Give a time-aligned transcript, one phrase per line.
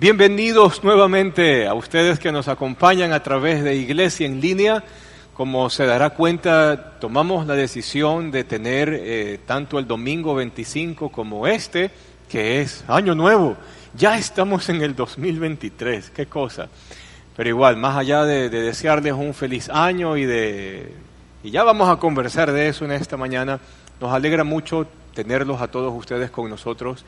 [0.00, 4.82] Bienvenidos nuevamente a ustedes que nos acompañan a través de Iglesia en línea.
[5.34, 11.46] Como se dará cuenta, tomamos la decisión de tener eh, tanto el domingo 25 como
[11.46, 11.90] este,
[12.30, 13.58] que es Año Nuevo.
[13.94, 16.70] Ya estamos en el 2023, qué cosa.
[17.36, 20.94] Pero igual, más allá de, de desearles un feliz año y de...
[21.44, 23.60] Y ya vamos a conversar de eso en esta mañana.
[24.00, 27.04] Nos alegra mucho tenerlos a todos ustedes con nosotros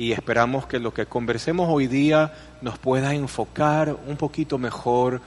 [0.00, 2.32] y esperamos que lo que conversemos hoy día
[2.62, 5.20] nos pueda enfocar un poquito mejor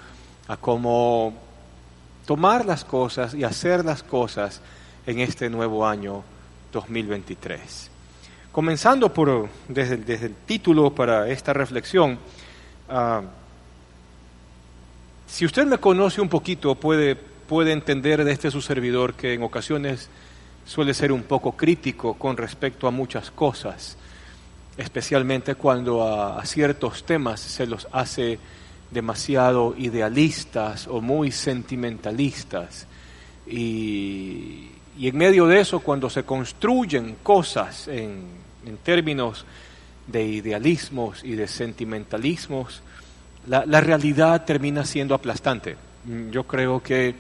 [0.48, 1.32] a cómo
[2.26, 4.62] tomar las cosas y hacer las cosas
[5.06, 6.24] en este nuevo año
[6.72, 7.92] 2023.
[8.52, 12.18] Comenzando por, desde, desde el título para esta reflexión,
[12.90, 13.22] uh,
[15.28, 19.44] si usted me conoce un poquito puede, puede entender de este su servidor que en
[19.44, 20.10] ocasiones
[20.66, 23.98] suele ser un poco crítico con respecto a muchas cosas
[24.78, 28.40] especialmente cuando a, ciertos temas se los hace
[28.92, 32.88] demasiado idealistas o muy sentimentalistas.
[33.48, 38.26] Y, en medio de eso, cuando se construyen cosas en,
[38.66, 39.46] en términos
[40.08, 42.82] de idealismos y de sentimentalismos,
[43.48, 45.76] la, la, realidad termina siendo aplastante.
[46.32, 47.16] Yo creo que,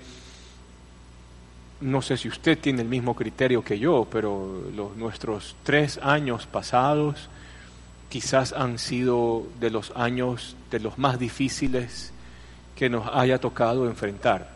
[1.81, 6.45] no sé si usted tiene el mismo criterio que yo, pero los, nuestros tres años
[6.45, 7.30] pasados
[8.14, 12.14] quizás han sido de los años de los más difíciles
[12.75, 14.52] que nos haya tocado enfrentar.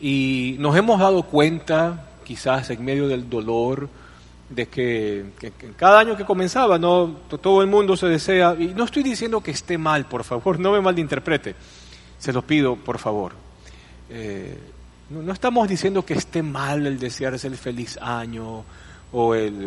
[0.00, 3.88] Y nos hemos dado cuenta, quizás en medio del dolor,
[4.50, 5.26] de que,
[5.76, 9.52] cada año que comenzaba, no todo el mundo se desea, y no estoy diciendo que
[9.52, 11.54] esté mal, por favor, no me malinterprete,
[12.18, 13.34] se lo pido, por favor.
[14.10, 14.58] Eh,
[15.10, 18.64] no, no, estamos diciendo que esté mal el desearse el feliz año,
[19.12, 19.66] o, el,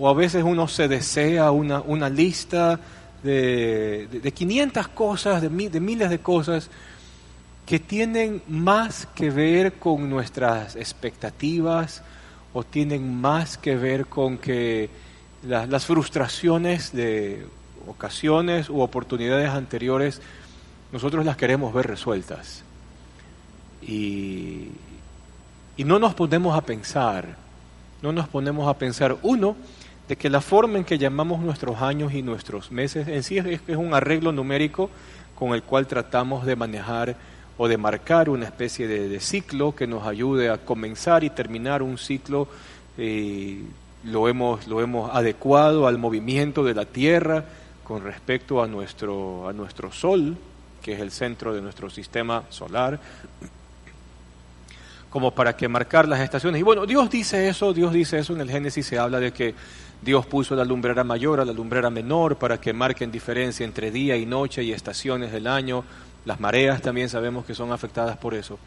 [0.00, 2.80] o a veces uno se desea una, una lista
[3.22, 6.70] de, de, 500 cosas, de, de miles de cosas
[7.64, 12.02] que tienen más que ver con nuestras expectativas
[12.52, 14.88] o tienen más que ver con que
[15.42, 17.46] las frustraciones de
[17.86, 20.20] ocasiones u oportunidades anteriores,
[20.92, 22.62] nosotros las queremos ver resueltas.
[23.82, 24.68] Y,
[25.76, 27.45] y no nos ponemos a pensar
[28.02, 29.56] no nos ponemos a pensar, uno,
[30.08, 33.60] de que la forma en que llamamos nuestros años y nuestros meses en sí es,
[33.66, 34.90] es un arreglo numérico
[35.34, 37.16] con el cual tratamos de manejar
[37.58, 41.98] o de marcar una especie de, ciclo que nos ayude a comenzar y terminar un
[41.98, 42.48] ciclo.
[42.98, 43.62] Eh,
[44.04, 47.44] lo, hemos, lo hemos adecuado al movimiento de la Tierra
[47.82, 50.36] con respecto a nuestro, a nuestro Sol,
[50.82, 53.00] que es el centro de nuestro sistema solar
[55.10, 56.60] como para que marcar las estaciones.
[56.60, 59.54] Y bueno, Dios dice eso, Dios dice eso en el Génesis, se habla de que
[60.02, 64.16] Dios puso la lumbrera mayor a la lumbrera menor para que marquen diferencia entre día
[64.16, 65.84] y noche y estaciones del año.
[66.24, 68.58] Las mareas también sabemos que son afectadas por eso.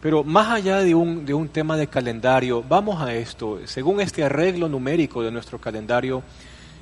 [0.00, 3.60] Pero más allá de un, de un tema de calendario, vamos a esto.
[3.66, 6.22] Según este arreglo numérico de nuestro calendario,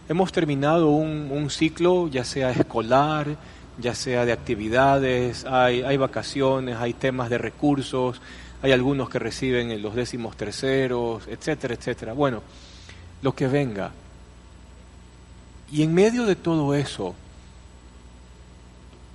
[0.09, 3.37] hemos terminado un, un ciclo, ya sea escolar,
[3.79, 8.21] ya sea de actividades, hay, hay vacaciones, hay temas de recursos,
[8.63, 12.13] hay algunos que reciben en los décimos terceros, etcétera, etcétera.
[12.13, 12.43] Bueno,
[13.23, 13.93] lo que venga.
[15.71, 17.15] Y en medio de todo eso,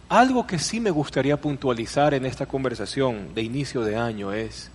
[0.08, 4.70] algo que sí me gustaría puntualizar en esta conversación de inicio de año es,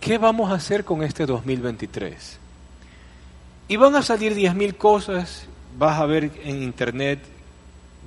[0.00, 2.38] ¿qué vamos a hacer con este 2023?
[3.68, 5.46] Y van a salir 10.000 cosas,
[5.78, 7.33] vas a ver en internet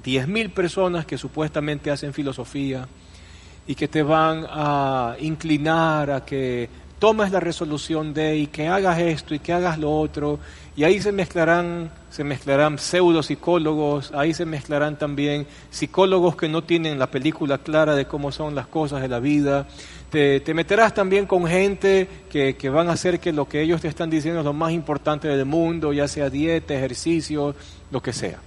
[0.08, 2.88] 10.000 personas que supuestamente hacen filosofía,
[3.68, 6.70] y que te van a inclinar a que
[7.00, 10.40] tomes la resolución de y que hagas esto y que hagas lo otro.
[10.78, 16.64] Y ahí se mezclarán se mezclarán pseudo psicólogos ahí se mezclarán también psicólogos que no
[16.64, 19.68] tienen la película clara de cómo son las cosas de la vida.
[20.10, 23.82] Te, te meterás también con gente que, que van a hacer que lo que ellos
[23.82, 27.54] te están diciendo es lo más importante del mundo ya sea dieta ejercicio
[27.92, 28.40] lo que sea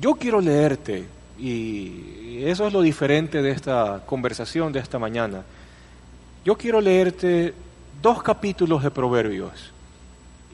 [0.00, 1.06] yo quiero leerte
[1.38, 5.42] y eso es lo diferente de esta conversación de esta mañana.
[6.44, 7.54] Yo quiero leerte
[8.02, 9.72] dos capítulos de Proverbios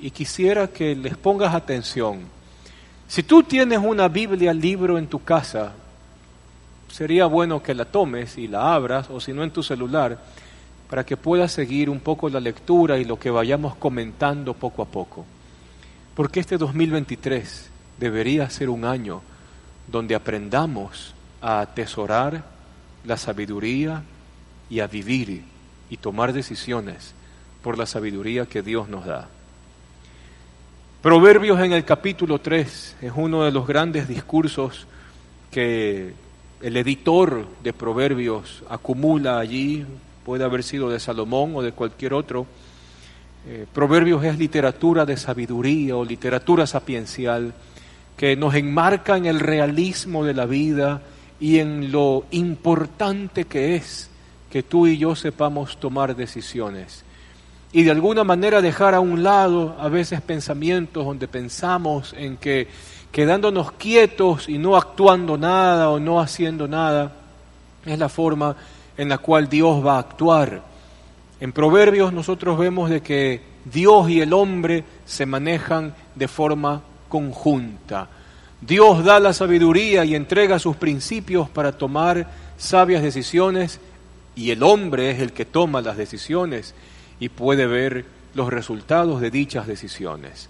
[0.00, 2.20] y quisiera que les pongas atención.
[3.08, 5.72] Si tú tienes una Biblia, libro en tu casa,
[6.88, 10.18] sería bueno que la tomes y la abras, o si no en tu celular,
[10.88, 14.86] para que puedas seguir un poco la lectura y lo que vayamos comentando poco a
[14.86, 15.24] poco.
[16.14, 19.22] Porque este 2023 debería ser un año
[19.90, 22.44] donde aprendamos a atesorar
[23.04, 24.02] la sabiduría
[24.68, 25.42] y a vivir
[25.88, 27.14] y tomar decisiones
[27.62, 29.28] por la sabiduría que Dios nos da.
[31.02, 34.86] Proverbios en el capítulo 3 es uno de los grandes discursos
[35.50, 36.12] que
[36.60, 39.84] el editor de Proverbios acumula allí,
[40.24, 42.46] puede haber sido de Salomón o de cualquier otro.
[43.46, 47.54] Eh, Proverbios es literatura de sabiduría o literatura sapiencial
[48.20, 51.00] que nos enmarca en el realismo de la vida
[51.40, 54.10] y en lo importante que es
[54.50, 57.02] que tú y yo sepamos tomar decisiones
[57.72, 62.68] y de alguna manera dejar a un lado a veces pensamientos donde pensamos en que
[63.10, 67.12] quedándonos quietos y no actuando nada o no haciendo nada
[67.86, 68.54] es la forma
[68.98, 70.62] en la cual Dios va a actuar.
[71.40, 78.08] En Proverbios nosotros vemos de que Dios y el hombre se manejan de forma conjunta.
[78.62, 82.26] Dios da la sabiduría y entrega sus principios para tomar
[82.56, 83.80] sabias decisiones
[84.34, 86.74] y el hombre es el que toma las decisiones
[87.18, 90.48] y puede ver los resultados de dichas decisiones.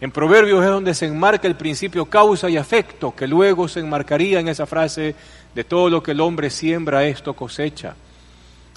[0.00, 4.40] En Proverbios es donde se enmarca el principio causa y afecto, que luego se enmarcaría
[4.40, 5.14] en esa frase
[5.54, 7.94] de todo lo que el hombre siembra, esto cosecha.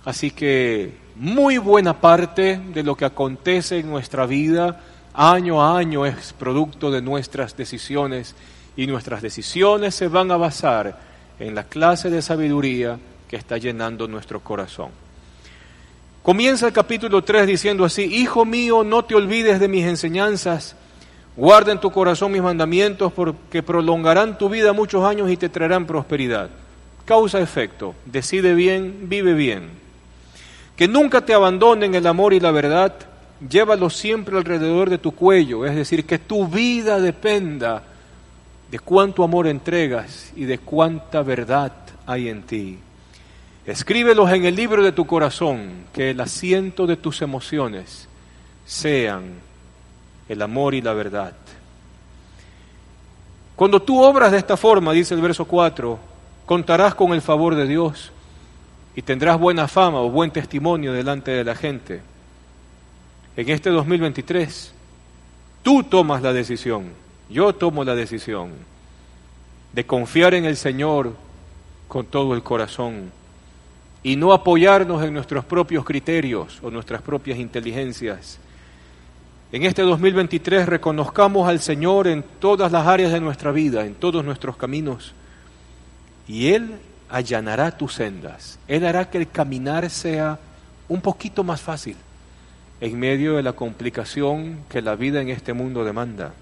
[0.03, 4.81] Así que muy buena parte de lo que acontece en nuestra vida
[5.13, 8.35] año a año es producto de nuestras decisiones
[8.75, 10.99] y nuestras decisiones se van a basar
[11.39, 14.89] en la clase de sabiduría que está llenando nuestro corazón.
[16.23, 20.75] Comienza el capítulo 3 diciendo así, Hijo mío, no te olvides de mis enseñanzas,
[21.35, 25.85] guarda en tu corazón mis mandamientos porque prolongarán tu vida muchos años y te traerán
[25.85, 26.49] prosperidad.
[27.05, 29.69] Causa-efecto, decide bien, vive bien.
[30.77, 32.93] Que nunca te abandonen el amor y la verdad,
[33.49, 37.83] llévalo siempre alrededor de tu cuello, es decir, que tu vida dependa
[38.71, 41.71] de cuánto amor entregas y de cuánta verdad
[42.05, 42.79] hay en ti.
[43.65, 48.07] Escríbelos en el libro de tu corazón, que el asiento de tus emociones
[48.65, 49.35] sean
[50.27, 51.33] el amor y la verdad.
[53.55, 55.99] Cuando tú obras de esta forma, dice el verso 4,
[56.45, 58.11] contarás con el favor de Dios
[58.95, 62.01] y tendrás buena fama o buen testimonio delante de la gente.
[63.35, 64.71] En este 2023,
[65.63, 66.91] tú tomas la decisión,
[67.31, 68.51] yo tomo la decisión
[69.71, 71.15] de confiar en el Señor
[71.87, 73.11] con todo el corazón
[74.03, 78.37] y no apoyarnos en nuestros propios criterios o nuestras propias inteligencias.
[79.51, 84.23] En este 2023 reconozcamos al Señor en todas las áreas de nuestra vida, en todos
[84.23, 85.13] nuestros caminos,
[86.27, 86.75] y Él
[87.09, 88.59] allanará tus sendas.
[88.67, 90.37] Él hará que el caminar sea
[90.87, 91.95] un poquito más fácil
[92.83, 96.33] en medio de la complicación que la vida en este mundo demanda.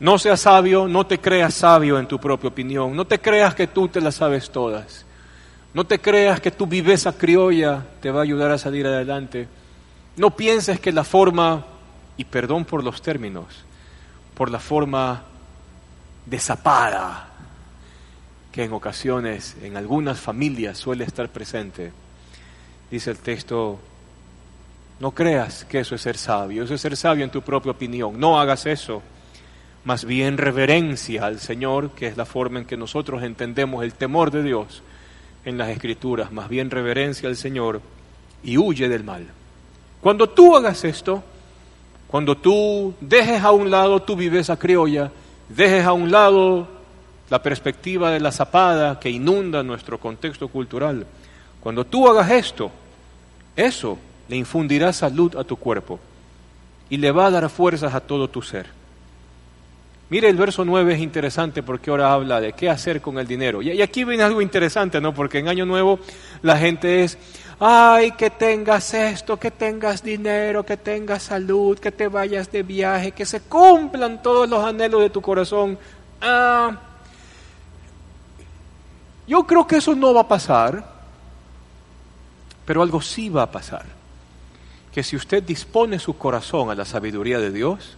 [0.00, 3.66] No seas sabio, no te creas sabio en tu propia opinión, no te creas que
[3.66, 5.04] tú te las sabes todas.
[5.74, 9.48] No te creas que tu viveza criolla te va a ayudar a salir adelante.
[10.16, 11.66] No pienses que la forma,
[12.16, 13.48] y perdón por los términos,
[14.34, 15.24] por la forma
[16.24, 17.28] desapada
[18.50, 21.92] que en ocasiones en algunas familias suele estar presente,
[22.90, 23.78] dice el texto,
[25.00, 28.20] no creas que eso es ser sabio, eso es ser sabio en tu propia opinión,
[28.20, 29.02] no hagas eso,
[29.84, 34.30] más bien reverencia al Señor, que es la forma en que nosotros entendemos el temor
[34.30, 34.82] de Dios
[35.46, 37.80] en las escrituras, más bien reverencia al Señor
[38.42, 39.26] y huye del mal.
[40.02, 41.24] Cuando tú hagas esto,
[42.06, 45.10] cuando tú dejes a un lado tu viveza criolla,
[45.48, 46.68] dejes a un lado
[47.30, 51.06] la perspectiva de la zapada que inunda nuestro contexto cultural,
[51.58, 52.70] cuando tú hagas esto,
[53.56, 53.96] eso
[54.30, 55.98] le infundirá salud a tu cuerpo
[56.88, 58.66] y le va a dar fuerzas a todo tu ser.
[60.08, 63.60] Mire, el verso 9 es interesante porque ahora habla de qué hacer con el dinero.
[63.60, 65.12] Y aquí viene algo interesante, ¿no?
[65.12, 65.98] Porque en Año Nuevo
[66.42, 67.18] la gente es,
[67.58, 73.10] ay, que tengas esto, que tengas dinero, que tengas salud, que te vayas de viaje,
[73.10, 75.76] que se cumplan todos los anhelos de tu corazón.
[76.20, 76.78] Ah,
[79.26, 80.84] yo creo que eso no va a pasar,
[82.64, 83.99] pero algo sí va a pasar.
[84.92, 87.96] Que si usted dispone su corazón a la sabiduría de Dios,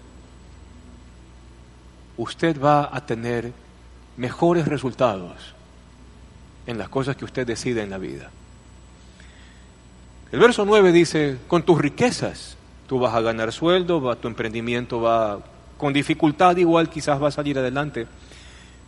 [2.16, 3.52] usted va a tener
[4.16, 5.54] mejores resultados
[6.66, 8.30] en las cosas que usted decide en la vida.
[10.30, 12.56] El verso 9 dice, con tus riquezas
[12.86, 15.40] tú vas a ganar sueldo, tu emprendimiento va
[15.76, 18.06] con dificultad igual quizás va a salir adelante,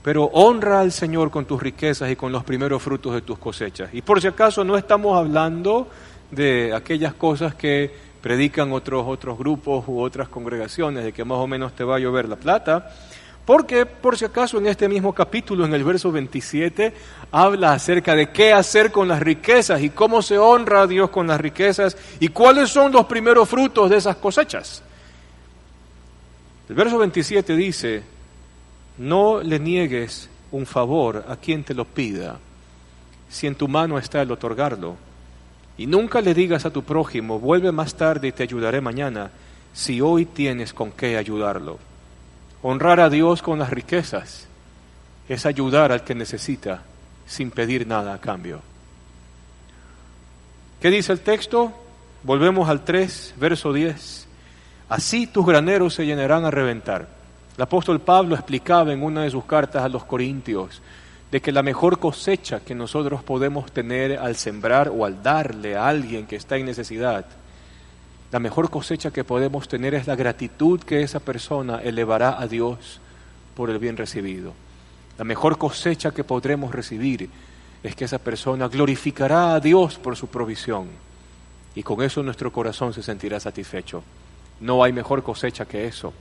[0.03, 3.91] pero honra al Señor con tus riquezas y con los primeros frutos de tus cosechas.
[3.93, 5.89] Y por si acaso no estamos hablando
[6.35, 11.47] de aquellas cosas que predican otros, otros grupos u otras congregaciones, de que más o
[11.47, 12.91] menos te va a llover la plata,
[13.45, 16.95] porque, por si acaso, en este mismo capítulo, en el verso 27,
[17.31, 21.27] habla acerca de qué hacer con las riquezas y cómo se honra a Dios con
[21.27, 24.83] las riquezas y cuáles son los primeros frutos de esas cosechas.
[26.69, 28.03] El verso 27 dice,
[28.97, 32.39] no le niegues un favor a quien te lo pida,
[33.29, 34.97] si en tu mano está el otorgarlo.
[35.77, 39.31] Y nunca le digas a tu prójimo, vuelve más tarde y te ayudaré mañana,
[39.73, 41.79] si hoy tienes con qué ayudarlo.
[42.63, 44.47] Honrar a Dios con las riquezas
[45.29, 46.83] es ayudar al que necesita
[47.27, 48.61] sin pedir nada a cambio.
[50.81, 51.73] ¿Qué dice el texto?
[52.23, 54.29] Volvemos al 3, verso 10.
[54.89, 57.09] Así tus graneros se llenarán a reventar.
[57.57, 60.81] El apóstol Pablo explicaba en una de sus cartas a los Corintios
[61.35, 65.89] de que la mejor cosecha que nosotros podemos tener al sembrar o al darle a
[65.89, 67.27] alguien que está en necesidad,
[68.31, 73.01] la mejor cosecha que podemos tener es la gratitud que esa persona elevará a Dios
[73.57, 74.53] por el bien recibido.
[75.19, 77.29] La mejor cosecha que podremos recibir
[77.83, 80.87] es que esa persona glorificará a Dios por su provisión
[81.75, 84.05] y con eso nuestro corazón se sentirá satisfecho.
[84.61, 86.13] No hay mejor cosecha que eso.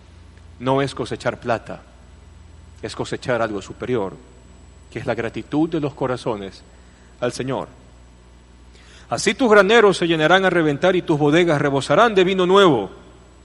[0.59, 1.83] No es cosechar plata,
[2.81, 4.17] es cosechar algo superior,
[4.93, 6.61] que es la gratitud de los corazones
[7.19, 7.67] al Señor.
[9.09, 12.91] Así tus graneros se llenarán a reventar y tus bodegas rebosarán de vino nuevo.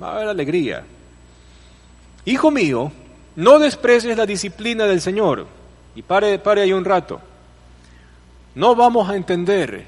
[0.00, 0.85] Va a haber alegría.
[2.26, 2.93] Hijo mío,
[3.37, 5.47] no desprecies la disciplina del Señor.
[5.95, 7.19] Y pare, pare ahí un rato.
[8.55, 9.87] No vamos a entender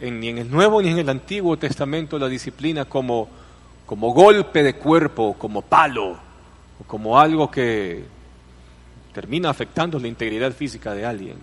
[0.00, 3.28] ni en el Nuevo ni en el Antiguo Testamento la disciplina como,
[3.86, 6.18] como golpe de cuerpo, como palo,
[6.88, 8.04] como algo que
[9.12, 11.36] termina afectando la integridad física de alguien.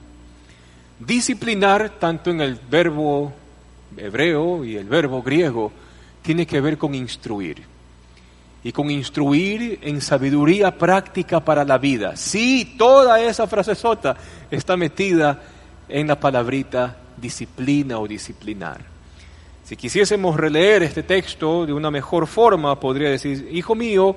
[0.99, 3.31] Disciplinar, tanto en el verbo
[3.95, 5.71] hebreo y el verbo griego,
[6.21, 7.63] tiene que ver con instruir.
[8.63, 12.15] Y con instruir en sabiduría práctica para la vida.
[12.17, 14.17] Sí, toda esa frase sota
[14.49, 15.41] está metida
[15.87, 18.81] en la palabrita disciplina o disciplinar.
[19.63, 24.15] Si quisiésemos releer este texto de una mejor forma, podría decir, hijo mío,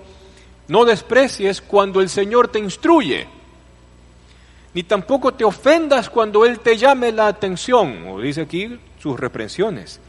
[0.69, 3.27] no desprecies cuando el Señor te instruye,
[4.75, 10.01] ni tampoco te ofendas cuando Él te llame la atención, o dice aquí sus reprensiones,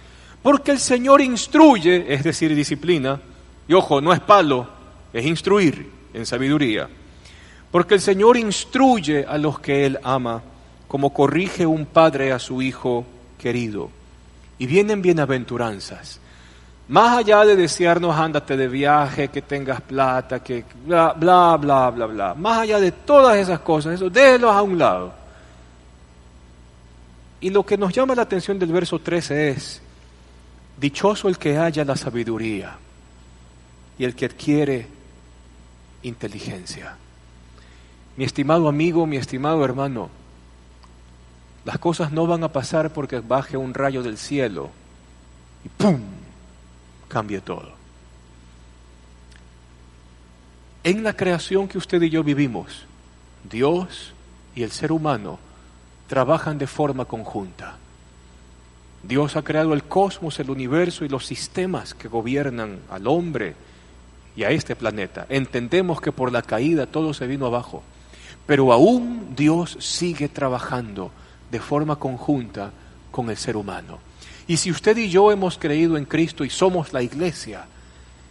[0.41, 3.19] porque el Señor instruye, es decir, disciplina,
[3.67, 4.67] y ojo, no es palo,
[5.13, 6.89] es instruir en sabiduría,
[7.71, 10.43] porque el Señor instruye a los que Él ama
[10.87, 13.05] como corrige un padre a su hijo
[13.39, 13.89] querido.
[14.59, 16.20] Y vienen bienaventuranzas.
[16.91, 22.05] Más allá de desearnos, ándate de viaje, que tengas plata, que bla, bla, bla, bla,
[22.05, 22.33] bla.
[22.33, 25.13] Más allá de todas esas cosas, eso, déjelos a un lado.
[27.39, 29.81] Y lo que nos llama la atención del verso 13 es,
[30.75, 32.75] dichoso el que haya la sabiduría
[33.97, 34.85] y el que adquiere
[36.03, 36.97] inteligencia.
[38.17, 40.09] Mi estimado amigo, mi estimado hermano,
[41.63, 44.71] las cosas no van a pasar porque baje un rayo del cielo
[45.63, 46.20] y ¡pum!
[47.11, 47.73] Cambie todo.
[50.83, 52.85] En la creación que usted y yo vivimos,
[53.43, 54.13] Dios
[54.55, 55.37] y el ser humano
[56.07, 57.77] trabajan de forma conjunta.
[59.03, 63.55] Dios ha creado el cosmos, el universo y los sistemas que gobiernan al hombre
[64.35, 65.25] y a este planeta.
[65.29, 67.83] Entendemos que por la caída todo se vino abajo,
[68.45, 71.11] pero aún Dios sigue trabajando
[71.51, 72.71] de forma conjunta
[73.11, 73.99] con el ser humano.
[74.51, 77.63] Y si usted y yo hemos creído en Cristo y somos la iglesia,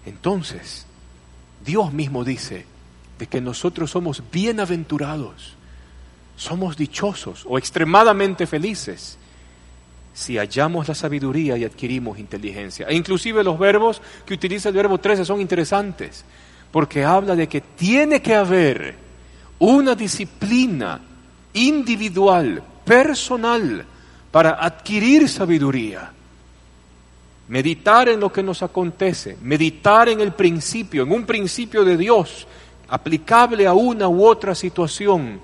[0.05, 0.85] entonces
[1.65, 2.67] Dios mismo dice
[3.19, 5.55] de que nosotros somos bienaventurados,
[6.37, 9.17] somos dichosos o extremadamente felices
[10.13, 12.87] si hallamos la sabiduría y adquirimos inteligencia.
[12.87, 16.27] E inclusive los verbos que utiliza el verbo 13 son interesantes,
[16.71, 18.95] porque habla de que tiene que haber
[19.59, 21.01] una disciplina
[21.55, 23.87] individual personal
[24.31, 26.13] para adquirir sabiduría.
[27.49, 32.47] Meditar en lo que nos acontece, meditar en el principio, en un principio de Dios
[32.89, 35.41] aplicable a una u otra situación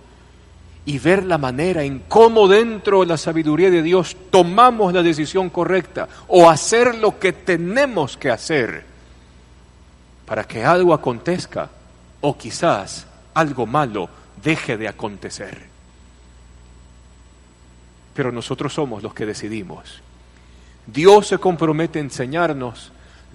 [0.85, 5.51] y ver la manera en cómo dentro de la sabiduría de Dios tomamos la decisión
[5.51, 8.85] correcta o hacer lo que tenemos que hacer
[10.25, 11.69] para que algo acontezca
[12.21, 14.09] o quizás algo malo
[14.43, 15.76] deje de acontecer
[18.17, 20.01] pero nosotros somos los que decidimos.
[20.87, 22.91] Dios se compromete a enseñarnos,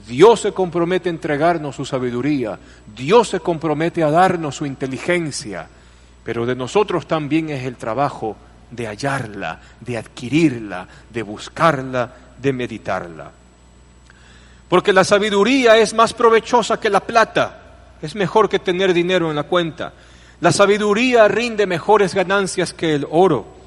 [0.08, 2.58] Dios se compromete a entregarnos su sabiduría,
[2.96, 5.68] Dios se compromete a darnos su inteligencia,
[6.24, 8.36] pero de nosotros también es el trabajo
[8.72, 12.12] de hallarla, de adquirirla, de buscarla,
[12.42, 13.32] de meditarla.
[14.68, 17.62] Porque la sabiduría es más provechosa que la plata,
[18.02, 19.94] es mejor que tener dinero en la cuenta.
[20.40, 23.61] La sabiduría rinde mejores ganancias que el oro.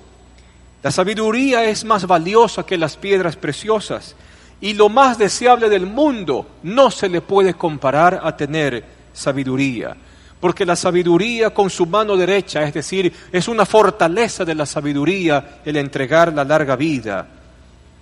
[0.84, 4.14] La sabiduría es más valiosa que las piedras preciosas
[4.60, 9.96] y lo más deseable del mundo no se le puede comparar a tener sabiduría.
[10.38, 15.62] Porque la sabiduría con su mano derecha, es decir, es una fortaleza de la sabiduría
[15.64, 17.28] el entregar la larga vida.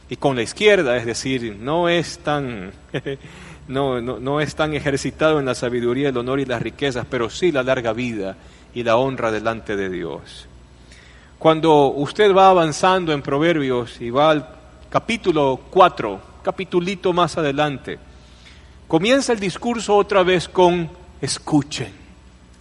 [0.08, 2.72] Y con la izquierda, es decir, no es tan,
[3.68, 7.30] no, no, no es tan ejercitado en la sabiduría, el honor y las riquezas, pero
[7.30, 8.36] sí la larga vida
[8.74, 10.48] y la honra delante de Dios.
[11.42, 14.48] Cuando usted va avanzando en Proverbios y va al
[14.88, 17.98] capítulo 4, capitulito más adelante,
[18.86, 20.88] comienza el discurso otra vez con
[21.20, 21.92] escuchen,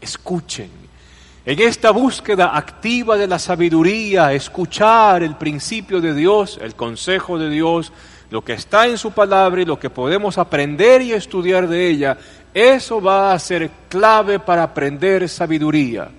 [0.01, 0.71] escuchen.
[1.45, 7.51] En esta búsqueda activa de la sabiduría, escuchar el principio de Dios, el consejo de
[7.51, 7.93] Dios,
[8.31, 12.17] lo que está en su palabra y lo que podemos aprender y estudiar de ella,
[12.51, 16.09] eso va a ser clave para aprender sabiduría.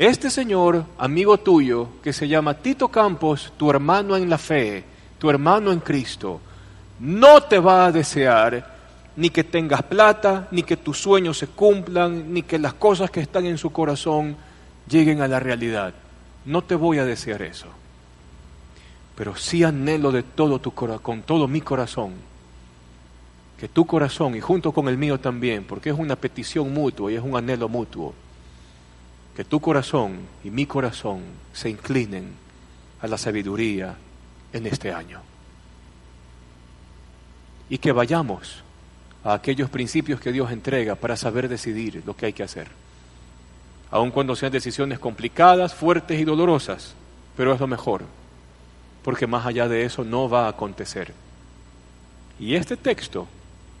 [0.00, 4.82] Este señor, amigo tuyo, que se llama Tito Campos, tu hermano en la fe,
[5.18, 6.40] tu hermano en Cristo,
[7.00, 8.78] no te va a desear
[9.16, 13.20] ni que tengas plata, ni que tus sueños se cumplan, ni que las cosas que
[13.20, 14.36] están en su corazón
[14.88, 15.92] lleguen a la realidad.
[16.46, 17.66] No te voy a desear eso.
[19.16, 22.14] Pero sí anhelo de todo tu con todo mi corazón
[23.58, 27.16] que tu corazón y junto con el mío también, porque es una petición mutua y
[27.16, 28.14] es un anhelo mutuo,
[29.40, 31.22] que tu corazón y mi corazón
[31.54, 32.34] se inclinen
[33.00, 33.96] a la sabiduría
[34.52, 35.22] en este año.
[37.70, 38.62] Y que vayamos
[39.24, 42.68] a aquellos principios que Dios entrega para saber decidir lo que hay que hacer.
[43.90, 46.94] Aun cuando sean decisiones complicadas, fuertes y dolorosas,
[47.34, 48.02] pero es lo mejor,
[49.02, 51.14] porque más allá de eso no va a acontecer.
[52.38, 53.26] Y este texto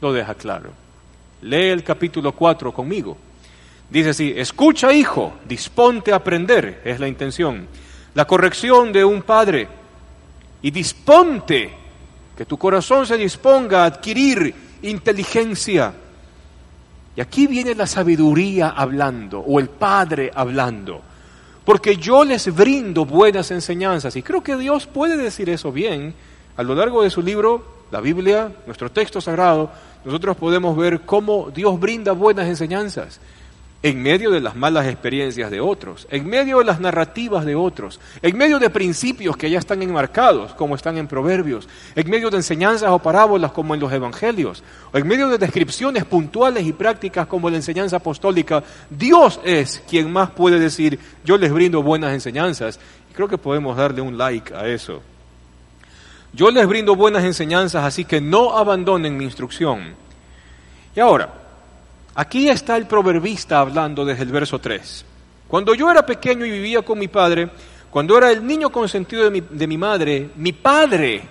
[0.00, 0.70] lo deja claro.
[1.42, 3.18] Lee el capítulo 4 conmigo.
[3.90, 7.66] Dice así, escucha hijo, disponte a aprender, es la intención.
[8.14, 9.66] La corrección de un padre
[10.62, 11.72] y disponte,
[12.36, 15.92] que tu corazón se disponga a adquirir inteligencia.
[17.16, 21.02] Y aquí viene la sabiduría hablando, o el Padre hablando,
[21.64, 26.14] porque yo les brindo buenas enseñanzas, y creo que Dios puede decir eso bien.
[26.56, 29.70] A lo largo de su libro, la Biblia, nuestro texto sagrado,
[30.04, 33.20] nosotros podemos ver cómo Dios brinda buenas enseñanzas
[33.82, 37.98] en medio de las malas experiencias de otros, en medio de las narrativas de otros,
[38.20, 42.36] en medio de principios que ya están enmarcados, como están en Proverbios, en medio de
[42.36, 44.62] enseñanzas o parábolas como en los Evangelios,
[44.92, 50.12] o en medio de descripciones puntuales y prácticas como la enseñanza apostólica, Dios es quien
[50.12, 52.78] más puede decir, yo les brindo buenas enseñanzas.
[53.10, 55.00] Y creo que podemos darle un like a eso.
[56.34, 59.94] Yo les brindo buenas enseñanzas, así que no abandonen mi instrucción.
[60.94, 61.39] Y ahora,
[62.20, 65.06] Aquí está el proverbista hablando desde el verso 3.
[65.48, 67.48] Cuando yo era pequeño y vivía con mi padre,
[67.90, 71.22] cuando era el niño consentido de mi, de mi madre, mi padre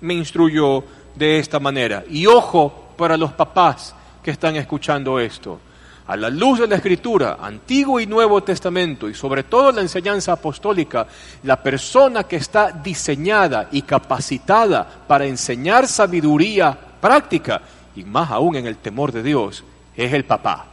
[0.00, 0.82] me instruyó
[1.14, 2.04] de esta manera.
[2.08, 5.60] Y ojo para los papás que están escuchando esto.
[6.06, 10.32] A la luz de la Escritura, Antiguo y Nuevo Testamento, y sobre todo la enseñanza
[10.32, 11.06] apostólica,
[11.42, 17.60] la persona que está diseñada y capacitada para enseñar sabiduría práctica,
[17.94, 19.64] y más aún en el temor de Dios,
[20.04, 20.66] es el papá.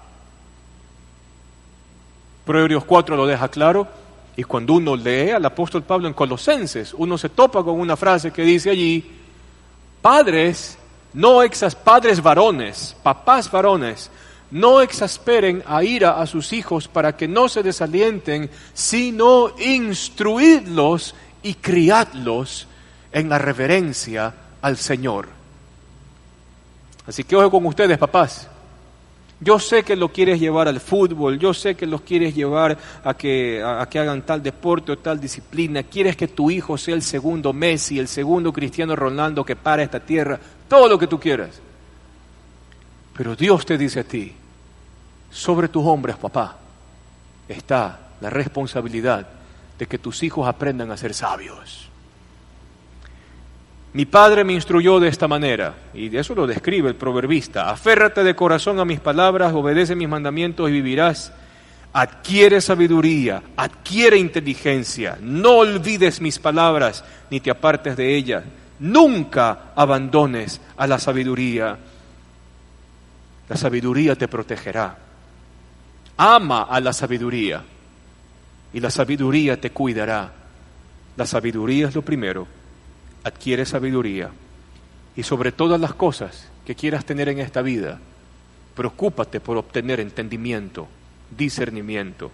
[2.45, 3.87] Proverbios 4 lo deja claro.
[4.37, 8.31] Y cuando uno lee al apóstol Pablo en Colosenses, uno se topa con una frase
[8.31, 9.03] que dice allí,
[10.01, 10.77] padres,
[11.13, 14.11] no exas, padres varones, papás varones,
[14.51, 21.55] no exasperen a ira a sus hijos para que no se desalienten, sino instruidlos y
[21.55, 22.67] criadlos
[23.11, 25.27] en la reverencia al Señor.
[27.07, 28.47] Así que ojo con ustedes, papás.
[29.39, 33.13] Yo sé que lo quieres llevar al fútbol, yo sé que los quieres llevar a
[33.13, 37.04] que, a, que hagan tal deporte o tal disciplina, quieres que tu hijo sea el
[37.04, 41.62] segundo Messi, el segundo Cristiano Ronaldo que para esta tierra, todo lo que tú quieras.
[43.15, 44.34] Pero Dios te dice a ti,
[45.30, 46.58] sobre tus hombres, papá,
[47.47, 49.28] está la responsabilidad
[49.78, 51.89] de que tus hijos aprendan a ser sabios.
[53.93, 58.23] Mi padre me instruyó de esta manera, y de eso lo describe el proverbista, aférrate
[58.23, 61.32] de corazón a mis palabras, obedece mis mandamientos y vivirás.
[61.93, 68.43] Adquiere sabiduría, adquiere inteligencia, no olvides mis palabras ni te apartes de ellas.
[68.80, 71.78] Nunca abandones a la sabiduría.
[73.50, 74.95] La sabiduría te protegerá.
[76.17, 77.63] Ama a la sabiduría
[78.73, 80.32] y la sabiduría te cuidará.
[81.15, 82.57] La sabiduría es lo primero
[83.27, 84.29] adquiere sabiduría
[85.15, 87.99] y sobre todas las cosas que quieras tener en esta vida,
[88.75, 90.87] preocúpate por obtener entendimiento,
[91.35, 92.31] discernimiento.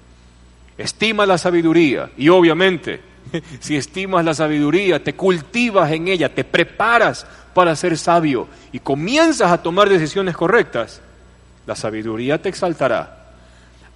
[0.77, 3.01] Estima la sabiduría y obviamente,
[3.59, 9.51] si estimas la sabiduría, te cultivas en ella, te preparas para ser sabio y comienzas
[9.51, 11.01] a tomar decisiones correctas,
[11.65, 13.31] La sabiduría te exaltará.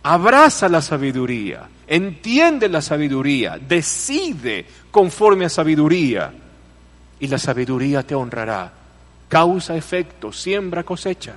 [0.04, 6.32] Abraza la sabiduría, entiende la sabiduría, decide conforme a sabiduría
[7.20, 8.74] y la sabiduría te honrará.
[9.28, 11.36] Causa efecto, siembra cosecha.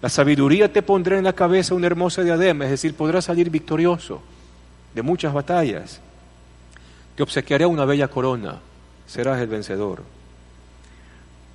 [0.00, 4.20] La sabiduría te pondrá en la cabeza una hermosa diadema, es decir, podrás salir victorioso
[4.94, 6.00] de muchas batallas.
[7.14, 8.58] Te obsequiaré una bella corona,
[9.06, 10.02] serás el vencedor.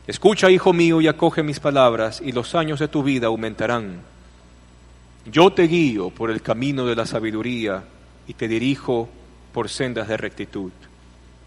[0.07, 3.99] Escucha, hijo mío, y acoge mis palabras, y los años de tu vida aumentarán.
[5.25, 7.83] Yo te guío por el camino de la sabiduría
[8.27, 9.09] y te dirijo
[9.51, 10.71] por sendas de rectitud.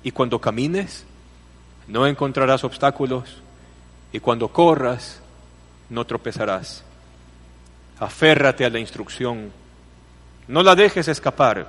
[0.03, 1.07] Y cuando camines,
[1.91, 3.25] no encontrarás obstáculos,
[4.13, 5.21] y cuando corras,
[5.89, 6.85] no tropezarás.
[7.99, 9.51] Aférrate a la instrucción,
[10.49, 11.67] no la dejes escapar,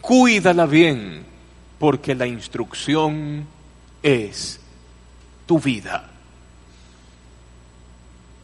[0.00, 1.24] cuídala bien,
[1.78, 3.46] porque la instrucción
[4.02, 4.60] es
[5.46, 6.10] tu vida.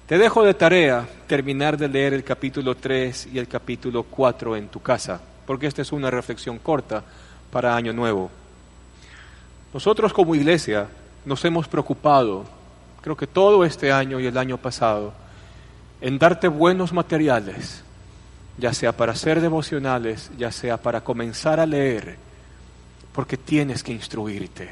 [0.07, 4.69] Te dejo de tarea terminar de leer el capítulo 3 y el capítulo 4 en
[4.69, 7.03] tu casa, porque esta es una reflexión corta
[7.51, 8.40] para Año Nuevo.
[9.73, 10.89] Nosotros como iglesia
[11.25, 12.45] nos hemos preocupado,
[13.01, 15.13] creo que todo este año y el año pasado,
[16.01, 17.85] en darte buenos materiales,
[18.59, 22.17] ya sea para ser devocionales, ya sea para comenzar a leer,
[23.13, 24.71] porque tienes que instruirte.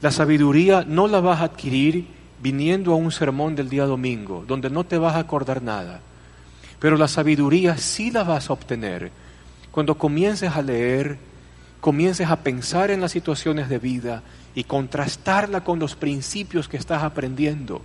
[0.00, 2.06] La sabiduría no la vas a adquirir
[2.42, 6.00] viniendo a un sermón del día domingo, donde no te vas a acordar nada.
[6.78, 9.10] Pero la sabiduría sí la vas a obtener
[9.70, 11.18] cuando comiences a leer,
[11.80, 14.22] comiences a pensar en las situaciones de vida
[14.54, 17.82] y contrastarla con los principios que estás aprendiendo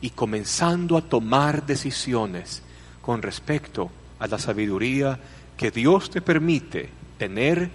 [0.00, 2.62] y comenzando a tomar decisiones
[3.02, 5.18] con respecto a la sabiduría
[5.56, 7.70] que Dios te permite tener,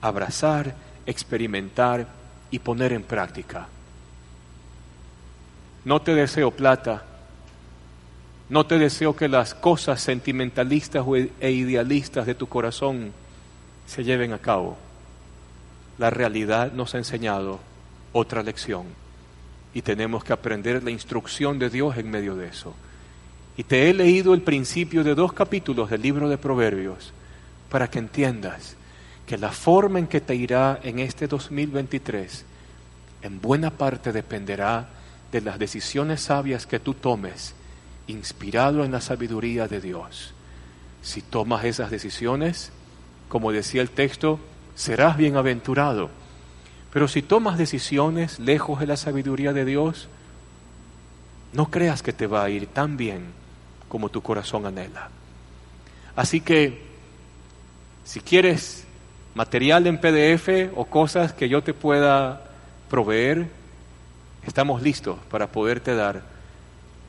[0.00, 0.74] abrazar,
[1.06, 2.06] experimentar
[2.50, 3.68] y poner en práctica.
[5.84, 7.04] No te deseo plata,
[8.48, 11.04] no te deseo que las cosas sentimentalistas
[11.40, 13.12] e idealistas de tu corazón
[13.86, 14.76] se lleven a cabo.
[15.98, 17.60] La realidad nos ha enseñado
[18.12, 18.86] otra lección
[19.72, 22.74] y tenemos que aprender la instrucción de Dios en medio de eso.
[23.56, 27.12] Y te he leído el principio de dos capítulos del libro de Proverbios
[27.70, 28.76] para que entiendas
[29.26, 32.44] que la forma en que te irá en este 2023
[33.22, 34.88] en buena parte dependerá
[35.32, 37.54] de las decisiones sabias que tú tomes,
[38.06, 40.34] inspirado en la sabiduría de Dios.
[41.02, 42.70] Si tomas esas decisiones,
[43.28, 44.40] como decía el texto,
[44.74, 46.10] serás bienaventurado.
[46.92, 50.08] Pero si tomas decisiones lejos de la sabiduría de Dios,
[51.52, 53.26] no creas que te va a ir tan bien
[53.88, 55.10] como tu corazón anhela.
[56.16, 56.82] Así que,
[58.04, 58.84] si quieres
[59.34, 62.44] material en PDF o cosas que yo te pueda
[62.88, 63.48] proveer,
[64.46, 66.22] estamos listos para poderte dar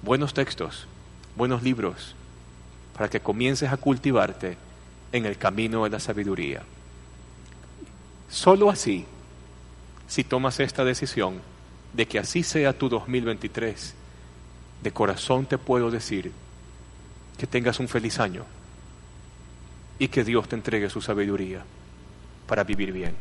[0.01, 0.87] buenos textos,
[1.35, 2.15] buenos libros,
[2.95, 4.57] para que comiences a cultivarte
[5.15, 6.61] en el camino de la sabiduría.
[8.29, 9.05] Solo así,
[10.07, 11.39] si tomas esta decisión
[11.93, 13.93] de que así sea tu 2023,
[14.83, 16.33] de corazón te puedo decir
[17.37, 18.43] que tengas un feliz año
[19.99, 21.63] y que Dios te entregue su sabiduría
[22.45, 23.15] para vivir bien.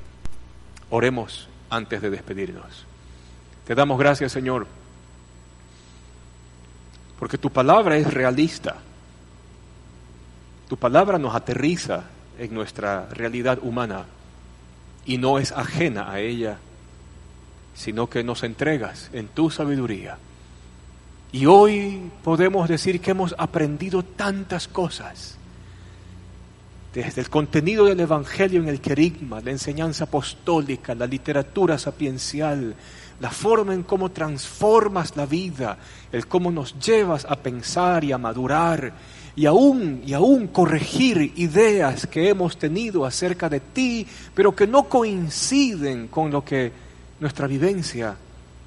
[0.91, 2.87] Oremos antes de despedirnos.
[3.69, 4.67] Te damos gracias, Señor,
[7.21, 8.79] porque tu palabra es realista.
[10.69, 12.05] Tu palabra nos aterriza
[12.39, 14.07] en nuestra realidad humana
[15.07, 16.59] y no es ajena a ella,
[17.75, 20.19] sino que nos entregas en tu sabiduría.
[21.33, 25.37] Y hoy podemos decir que hemos aprendido tantas cosas,
[26.95, 32.77] desde el contenido del Evangelio en el querigma, la enseñanza apostólica, la literatura sapiencial,
[33.19, 35.77] la forma en cómo transformas la vida,
[36.13, 38.93] el cómo nos llevas a pensar y a madurar
[39.37, 44.85] y aún y aún corregir ideas que hemos tenido acerca de ti, pero que no
[44.85, 46.73] coinciden con lo que
[47.21, 48.17] nuestra vivencia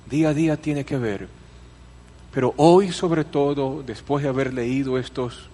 [0.10, 1.28] día a día tiene que ver.
[2.34, 5.50] Pero hoy sobre todo, después de haber leído estos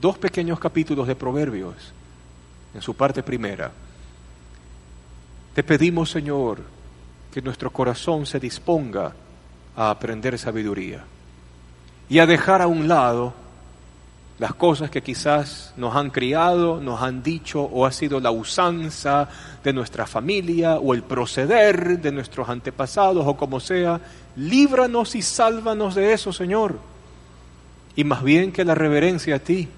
[0.00, 1.92] dos pequeños capítulos de Proverbios,
[2.72, 3.72] en su parte primera,
[5.54, 6.60] te pedimos, Señor,
[7.32, 9.12] que nuestro corazón se disponga
[9.76, 11.04] a aprender sabiduría
[12.08, 13.34] y a dejar a un lado
[14.40, 19.28] las cosas que quizás nos han criado, nos han dicho o ha sido la usanza
[19.62, 24.00] de nuestra familia o el proceder de nuestros antepasados o como sea,
[24.36, 26.78] líbranos y sálvanos de eso, Señor.
[27.94, 29.68] Y más bien que la reverencia a ti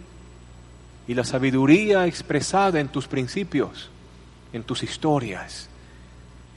[1.08, 3.90] y la sabiduría expresada en tus principios,
[4.52, 5.68] en tus historias,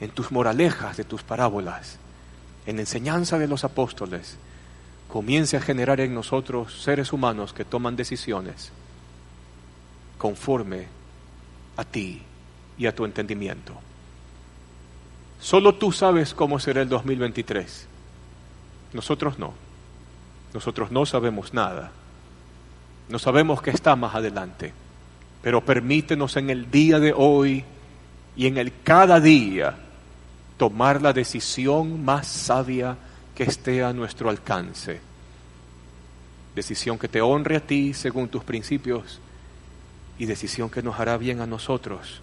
[0.00, 1.98] en tus moralejas de tus parábolas,
[2.66, 4.36] en la enseñanza de los apóstoles,
[5.08, 8.72] comience a generar en nosotros seres humanos que toman decisiones
[10.18, 10.86] conforme
[11.76, 12.22] a ti
[12.78, 13.74] y a tu entendimiento.
[15.40, 17.86] Solo tú sabes cómo será el 2023.
[18.92, 19.54] Nosotros no.
[20.54, 21.92] Nosotros no sabemos nada.
[23.08, 24.72] No sabemos qué está más adelante.
[25.42, 27.64] Pero permítenos en el día de hoy
[28.36, 29.76] y en el cada día
[30.56, 32.96] tomar la decisión más sabia
[33.36, 34.98] que esté a nuestro alcance.
[36.54, 39.20] Decisión que te honre a ti según tus principios
[40.18, 42.22] y decisión que nos hará bien a nosotros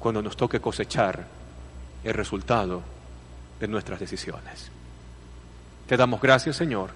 [0.00, 1.26] cuando nos toque cosechar
[2.02, 2.82] el resultado
[3.60, 4.70] de nuestras decisiones.
[5.86, 6.90] Te damos gracias, Señor,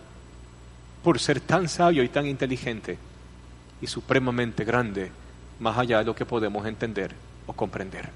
[1.05, 2.99] por ser tan sabio y tan inteligente
[3.81, 5.13] y supremamente grande,
[5.61, 7.15] más allá de lo que podemos entender
[7.47, 8.11] o comprender.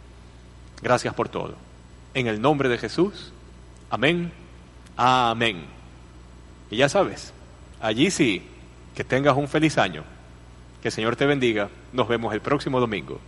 [0.82, 1.54] Gracias por todo.
[2.12, 3.32] En el nombre de Jesús,
[3.92, 4.32] amén,
[4.96, 5.64] amén.
[6.70, 7.32] Y ya sabes,
[7.80, 8.42] allí sí,
[8.96, 10.02] que tengas un feliz año.
[10.80, 11.68] Que el Señor te bendiga.
[11.92, 13.20] Nos vemos el próximo domingo.